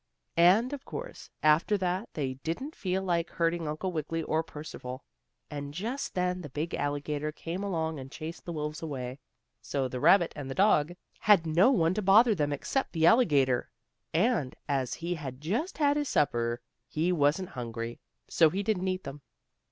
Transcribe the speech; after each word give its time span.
And, 0.37 0.73
of 0.73 0.83
course, 0.83 1.29
after 1.43 1.77
that 1.77 2.09
they 2.15 2.33
didn't 2.43 2.73
feel 2.75 3.03
like 3.03 3.29
hurting 3.29 3.67
Uncle 3.67 3.91
Wiggily 3.91 4.23
or 4.23 4.41
Percival. 4.41 5.03
And 5.51 5.75
just 5.75 6.15
then 6.15 6.41
the 6.41 6.49
big 6.49 6.73
alligator 6.73 7.31
came 7.31 7.61
along 7.63 7.99
and 7.99 8.11
chased 8.11 8.43
the 8.45 8.51
wolves 8.51 8.81
away, 8.81 9.19
so 9.61 9.87
the 9.87 9.99
rabbit 9.99 10.33
and 10.35 10.51
dog 10.55 10.93
had 11.19 11.45
no 11.45 11.69
one 11.69 11.93
to 11.93 12.01
bother 12.01 12.33
them 12.33 12.51
except 12.51 12.93
the 12.93 13.05
alligator, 13.05 13.69
and, 14.11 14.55
as 14.67 14.95
he 14.95 15.13
had 15.13 15.39
just 15.39 15.77
had 15.77 15.97
his 15.97 16.09
supper, 16.09 16.61
he 16.87 17.11
wasn't 17.11 17.49
hungry, 17.49 17.99
so 18.27 18.49
he 18.49 18.63
didn't 18.63 18.87
eat 18.87 19.03
them. 19.03 19.21